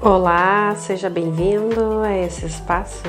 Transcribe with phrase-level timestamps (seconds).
[0.00, 3.02] Olá, seja bem-vindo a esse espaço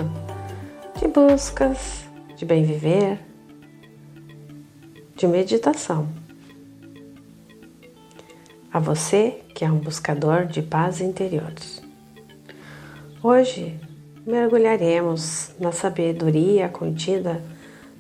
[1.00, 2.04] de buscas,
[2.36, 3.20] de bem viver,
[5.16, 6.10] de meditação.
[8.74, 11.54] A você que é um buscador de paz interior.
[13.22, 13.80] Hoje
[14.26, 17.40] mergulharemos na sabedoria contida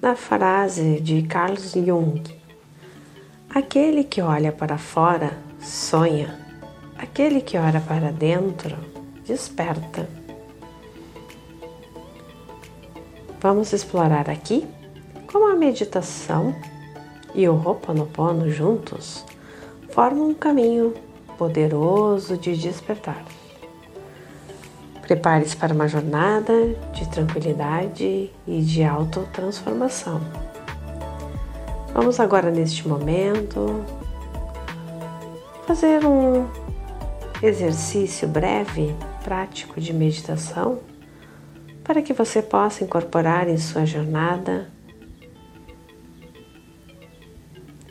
[0.01, 2.23] na frase de Carlos Jung:
[3.51, 6.48] Aquele que olha para fora sonha
[7.01, 8.75] Aquele que ora para dentro
[9.25, 10.09] desperta.
[13.39, 14.67] Vamos explorar aqui
[15.31, 16.53] como a meditação
[17.33, 19.25] e o Ho'oponopono juntos
[19.91, 20.93] formam um caminho
[21.37, 23.23] poderoso de despertar.
[25.01, 26.53] Prepare-se para uma jornada
[26.93, 30.19] de tranquilidade e de autotransformação.
[31.93, 33.85] Vamos agora, neste momento,
[35.65, 36.45] fazer um
[37.41, 40.79] exercício breve, prático de meditação
[41.83, 44.69] para que você possa incorporar em sua jornada,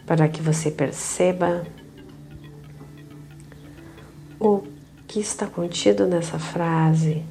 [0.06, 1.66] para que você perceba
[4.38, 4.62] o
[5.06, 7.24] que está contido nessa frase,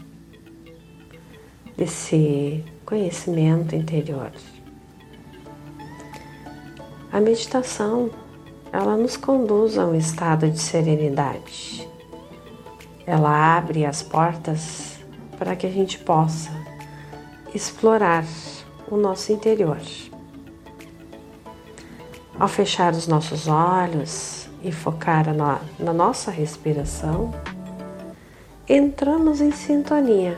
[1.78, 4.32] desse conhecimento interior.
[7.14, 8.10] A meditação,
[8.74, 11.88] ela nos conduz a um estado de serenidade
[13.08, 15.00] ela abre as portas
[15.40, 16.52] para que a gente possa
[17.56, 18.26] explorar
[18.92, 19.80] o nosso interior.
[22.38, 27.34] Ao fechar os nossos olhos e focar no, na nossa respiração,
[28.68, 30.38] entramos em sintonia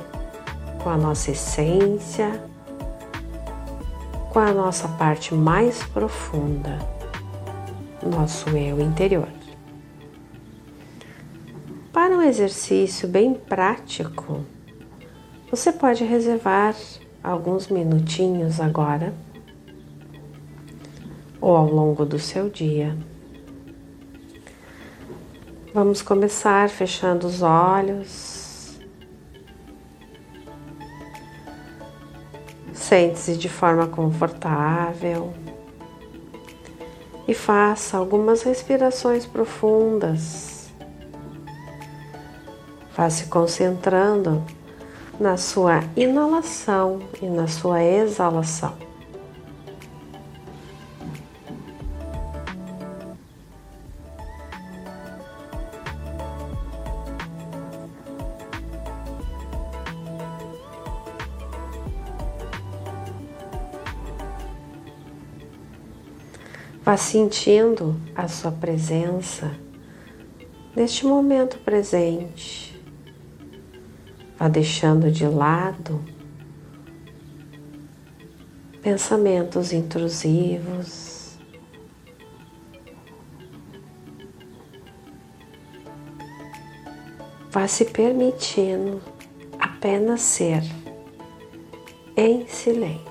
[0.83, 2.41] com a nossa essência,
[4.29, 6.77] com a nossa parte mais profunda,
[8.03, 9.38] nosso eu interior.
[12.19, 14.43] Um exercício bem prático,
[15.49, 16.75] você pode reservar
[17.23, 19.13] alguns minutinhos agora
[21.39, 22.93] ou ao longo do seu dia.
[25.73, 28.77] Vamos começar fechando os olhos.
[32.73, 35.33] Sente-se de forma confortável
[37.25, 40.58] e faça algumas respirações profundas
[42.99, 44.43] Vá se concentrando
[45.17, 48.77] na sua inalação e na sua exalação.
[66.83, 69.57] Vá sentindo a sua presença
[70.75, 72.78] neste momento presente.
[74.39, 76.01] Vá deixando de lado
[78.81, 81.37] pensamentos intrusivos.
[87.51, 89.01] Vá se permitindo
[89.59, 90.63] apenas ser
[92.15, 93.08] em silêncio.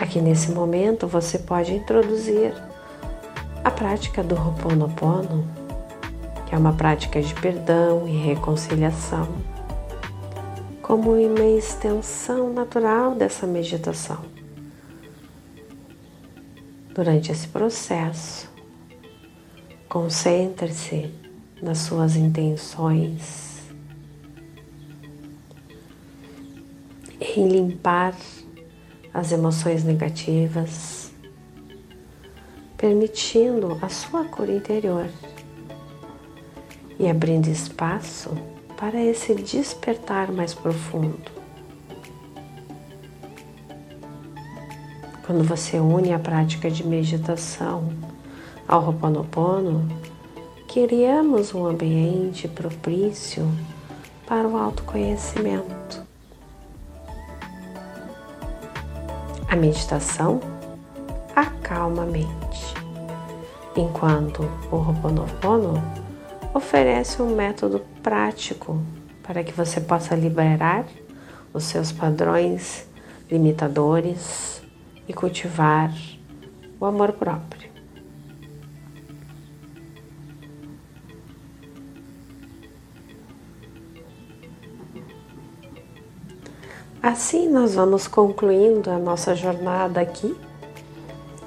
[0.00, 2.54] Aqui nesse momento você pode introduzir
[3.62, 5.46] a prática do Ho'oponopono,
[6.46, 9.28] que é uma prática de perdão e reconciliação,
[10.80, 14.24] como uma extensão natural dessa meditação.
[16.94, 18.50] Durante esse processo,
[19.86, 21.12] concentre-se
[21.60, 23.60] nas suas intenções
[27.20, 28.16] em limpar
[29.12, 31.12] as emoções negativas,
[32.76, 35.08] permitindo a sua cura interior
[36.98, 38.30] e abrindo espaço
[38.76, 41.40] para esse despertar mais profundo.
[45.26, 47.92] Quando você une a prática de meditação
[48.66, 49.86] ao Ho'oponopono,
[50.66, 53.46] criamos um ambiente propício
[54.26, 56.09] para o autoconhecimento
[59.50, 60.38] A meditação
[61.34, 62.72] acalma a mente,
[63.76, 65.82] enquanto o Ho'oponopono
[66.54, 68.80] oferece um método prático
[69.24, 70.86] para que você possa liberar
[71.52, 72.88] os seus padrões
[73.28, 74.62] limitadores
[75.08, 75.92] e cultivar
[76.78, 77.69] o amor próprio.
[87.02, 90.36] Assim, nós vamos concluindo a nossa jornada aqui,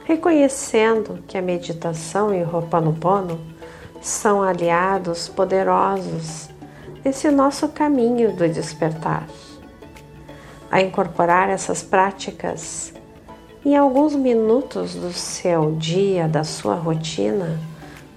[0.03, 3.39] reconhecendo que a meditação e o Ho'oponopono
[4.01, 6.49] são aliados poderosos
[7.05, 9.27] nesse nosso caminho do despertar.
[10.71, 12.91] A incorporar essas práticas
[13.63, 17.59] em alguns minutos do seu dia, da sua rotina,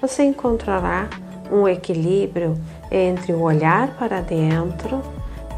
[0.00, 1.06] você encontrará
[1.52, 2.56] um equilíbrio
[2.90, 5.02] entre o olhar para dentro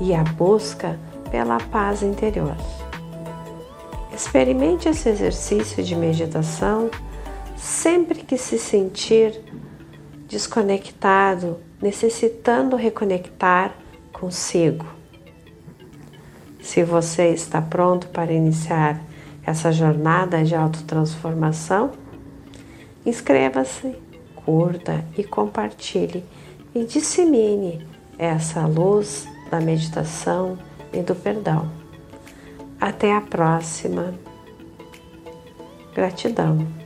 [0.01, 0.99] e a busca
[1.31, 2.57] pela paz interior.
[4.13, 6.91] Experimente esse exercício de meditação
[7.57, 9.41] sempre que se sentir
[10.27, 13.75] desconectado, necessitando reconectar
[14.13, 14.87] consigo.
[16.61, 19.01] Se você está pronto para iniciar
[19.45, 21.93] essa jornada de autotransformação,
[23.07, 23.95] inscreva-se,
[24.35, 26.25] curta e compartilhe
[26.75, 27.87] e dissemine
[28.19, 30.59] essa luz da meditação
[30.93, 31.71] e do perdão.
[32.81, 34.15] Até a próxima.
[35.95, 36.78] Gratidão.